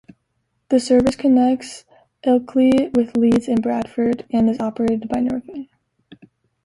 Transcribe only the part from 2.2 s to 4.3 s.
Ilkley with Leeds and Bradford,